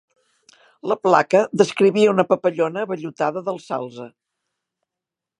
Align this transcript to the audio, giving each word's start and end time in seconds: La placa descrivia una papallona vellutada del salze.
La 0.91 0.95
placa 1.07 1.41
descrivia 1.61 2.13
una 2.13 2.25
papallona 2.31 2.85
vellutada 2.93 3.43
del 3.51 3.61
salze. 3.67 4.09